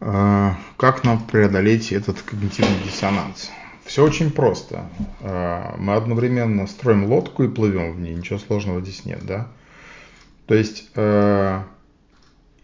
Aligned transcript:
Э, 0.00 0.52
как 0.76 1.04
нам 1.04 1.24
преодолеть 1.24 1.92
этот 1.92 2.22
когнитивный 2.22 2.78
диссонанс? 2.84 3.50
Все 3.84 4.04
очень 4.04 4.30
просто. 4.30 4.88
Э, 5.20 5.74
мы 5.78 5.94
одновременно 5.94 6.66
строим 6.66 7.04
лодку 7.04 7.44
и 7.44 7.48
плывем 7.48 7.92
в 7.92 8.00
ней, 8.00 8.14
ничего 8.14 8.38
сложного 8.38 8.80
здесь 8.80 9.04
нет, 9.04 9.24
да? 9.24 9.48
То 10.46 10.54
есть 10.54 10.90
э, 10.94 11.62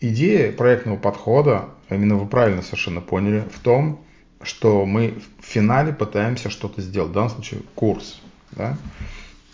идея 0.00 0.53
проектного 0.53 0.96
подхода, 0.96 1.66
именно 1.88 2.16
вы 2.16 2.26
правильно 2.26 2.63
совершенно 2.63 3.00
поняли, 3.00 3.49
в 3.53 3.58
том, 3.60 4.04
что 4.42 4.85
мы 4.85 5.22
в 5.40 5.46
финале 5.46 5.92
пытаемся 5.92 6.51
что-то 6.51 6.80
сделать, 6.83 7.10
в 7.10 7.14
данном 7.14 7.30
случае 7.30 7.62
курс, 7.74 8.21
да? 8.53 8.76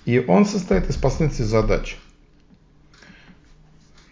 И 0.05 0.19
он 0.27 0.47
состоит 0.47 0.89
из 0.89 0.97
последовательности 0.97 1.43
задач. 1.43 1.99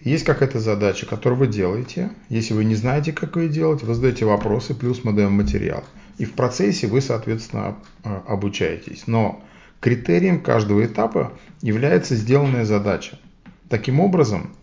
Есть 0.07 0.25
какая-то 0.25 0.61
задача, 0.61 1.05
которую 1.05 1.41
вы 1.41 1.47
делаете. 1.49 2.11
Если 2.29 2.55
вы 2.55 2.65
не 2.65 2.77
знаете, 2.77 3.13
как 3.13 3.37
ее 3.37 3.49
делать, 3.49 3.83
вы 3.83 3.93
задаете 3.93 4.25
вопросы, 4.25 4.73
плюс 4.73 5.03
мы 5.03 5.13
даем 5.13 5.33
материал. 5.33 5.83
И 6.17 6.25
в 6.25 6.35
процессе 6.35 6.87
вы, 6.87 7.01
соответственно, 7.01 7.75
а, 8.05 8.23
обучаетесь. 8.29 9.09
Но 9.09 9.43
критерием 9.81 10.41
каждого 10.41 10.87
этапа 10.87 11.33
является 11.61 12.15
сделанная 12.15 12.65
задача. 12.65 13.19
Таким 13.69 13.99
образом, 13.99 14.55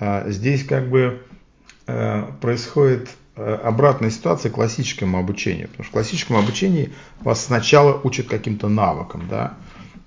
а, 0.00 0.28
здесь 0.28 0.64
как 0.64 0.90
бы 0.90 1.22
а, 1.86 2.32
происходит 2.40 3.10
обратная 3.36 4.10
ситуация 4.10 4.50
к 4.50 4.54
классическому 4.54 5.20
обучению. 5.20 5.68
Потому 5.68 5.84
что 5.84 5.90
в 5.90 5.92
классическом 5.92 6.36
обучении 6.36 6.92
вас 7.20 7.44
сначала 7.44 8.00
учат 8.02 8.26
каким-то 8.26 8.68
навыкам, 8.68 9.28
да, 9.30 9.56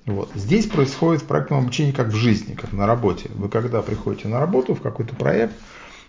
вот. 0.05 0.31
Здесь 0.35 0.65
происходит 0.65 1.21
в 1.21 1.25
проектном 1.25 1.59
обучении 1.59 1.91
как 1.91 2.07
в 2.07 2.15
жизни, 2.15 2.55
как 2.55 2.73
на 2.73 2.85
работе. 2.85 3.29
Вы 3.35 3.47
когда 3.47 3.81
приходите 3.81 4.27
на 4.27 4.39
работу 4.39 4.75
в 4.75 4.81
какой-то 4.81 5.15
проект, 5.15 5.53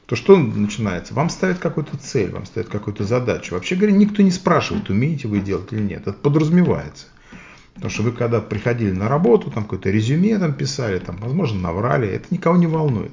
то 0.07 0.17
что 0.17 0.37
начинается? 0.37 1.15
Вам 1.15 1.31
ставят 1.31 1.59
какую-то 1.59 1.97
цель, 1.97 2.31
вам 2.31 2.45
ставят 2.45 2.69
какую-то 2.69 3.05
задачу. 3.05 3.55
Вообще 3.55 3.77
говоря, 3.77 3.95
никто 3.95 4.23
не 4.23 4.33
спрашивает, 4.33 4.91
умеете 4.91 5.29
вы 5.29 5.41
делать 5.41 5.73
или 5.73 5.81
нет. 5.81 6.03
Это 6.03 6.13
подразумевается. 6.13 7.07
Потому 7.75 7.91
что 7.91 8.03
вы 8.03 8.13
когда 8.13 8.41
приходили 8.41 8.93
на 8.93 9.09
работу, 9.09 9.51
там 9.51 9.65
какое-то 9.65 9.91
резюме 9.91 10.39
там 10.39 10.55
писали, 10.55 10.99
там, 10.99 11.17
возможно, 11.17 11.61
наврали, 11.61 12.09
это 12.09 12.27
никого 12.31 12.57
не 12.57 12.67
волнует. 12.67 13.13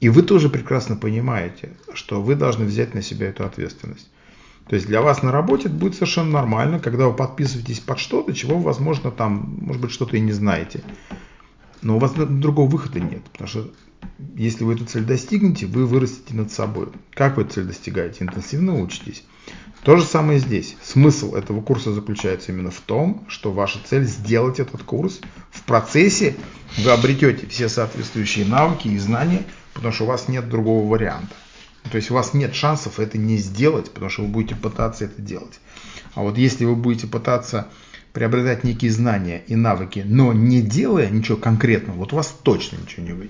И 0.00 0.08
вы 0.08 0.22
тоже 0.22 0.48
прекрасно 0.48 0.96
понимаете, 0.96 1.70
что 1.94 2.22
вы 2.22 2.36
должны 2.36 2.64
взять 2.64 2.94
на 2.94 3.02
себя 3.02 3.28
эту 3.28 3.44
ответственность. 3.44 4.08
То 4.68 4.74
есть 4.74 4.86
для 4.86 5.00
вас 5.00 5.22
на 5.22 5.32
работе 5.32 5.68
это 5.68 5.76
будет 5.76 5.94
совершенно 5.94 6.30
нормально, 6.30 6.78
когда 6.78 7.08
вы 7.08 7.14
подписываетесь 7.14 7.80
под 7.80 7.98
что-то, 7.98 8.34
чего, 8.34 8.58
возможно, 8.58 9.10
там, 9.10 9.58
может 9.62 9.80
быть, 9.80 9.90
что-то 9.90 10.16
и 10.16 10.20
не 10.20 10.32
знаете. 10.32 10.82
Но 11.80 11.96
у 11.96 11.98
вас 11.98 12.12
другого 12.12 12.68
выхода 12.68 13.00
нет, 13.00 13.22
потому 13.32 13.48
что 13.48 13.70
если 14.34 14.64
вы 14.64 14.74
эту 14.74 14.84
цель 14.84 15.04
достигнете, 15.04 15.66
вы 15.66 15.86
вырастете 15.86 16.34
над 16.34 16.52
собой. 16.52 16.88
Как 17.14 17.36
вы 17.36 17.42
эту 17.42 17.54
цель 17.54 17.64
достигаете? 17.64 18.24
Интенсивно 18.24 18.80
учитесь. 18.80 19.24
То 19.84 19.96
же 19.96 20.04
самое 20.04 20.38
здесь. 20.38 20.76
Смысл 20.82 21.34
этого 21.34 21.62
курса 21.62 21.92
заключается 21.92 22.52
именно 22.52 22.70
в 22.70 22.80
том, 22.80 23.24
что 23.28 23.52
ваша 23.52 23.78
цель 23.84 24.04
сделать 24.04 24.60
этот 24.60 24.82
курс. 24.82 25.20
В 25.50 25.62
процессе 25.62 26.36
вы 26.78 26.90
обретете 26.90 27.46
все 27.46 27.68
соответствующие 27.68 28.44
навыки 28.44 28.88
и 28.88 28.98
знания, 28.98 29.44
потому 29.72 29.94
что 29.94 30.04
у 30.04 30.08
вас 30.08 30.28
нет 30.28 30.48
другого 30.48 30.86
варианта. 30.88 31.34
То 31.90 31.96
есть 31.96 32.10
у 32.10 32.14
вас 32.14 32.34
нет 32.34 32.54
шансов 32.54 33.00
это 33.00 33.18
не 33.18 33.36
сделать, 33.38 33.90
потому 33.90 34.10
что 34.10 34.22
вы 34.22 34.28
будете 34.28 34.54
пытаться 34.54 35.04
это 35.06 35.20
делать. 35.20 35.60
А 36.14 36.22
вот 36.22 36.38
если 36.38 36.64
вы 36.64 36.76
будете 36.76 37.06
пытаться 37.06 37.68
приобретать 38.12 38.64
некие 38.64 38.90
знания 38.90 39.42
и 39.46 39.54
навыки, 39.54 40.04
но 40.06 40.32
не 40.32 40.62
делая 40.62 41.08
ничего 41.08 41.36
конкретного, 41.36 41.98
вот 41.98 42.12
у 42.12 42.16
вас 42.16 42.34
точно 42.42 42.76
ничего 42.76 43.04
не 43.04 43.12
выйдет. 43.12 43.26